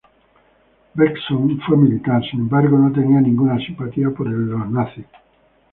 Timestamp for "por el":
4.09-4.49